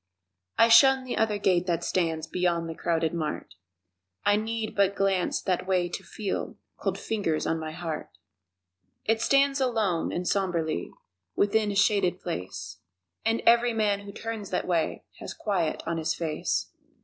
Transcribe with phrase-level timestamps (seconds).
[0.57, 3.53] I shun the other gate that stands Beyond the crowded mart
[4.25, 8.09] I need but glance that way to feel Cold fingers on my heart!
[9.05, 10.89] It stands alone and somberly
[11.35, 12.77] Within a shaded place,
[13.23, 16.71] And every man who turns that way Has quiet on his face.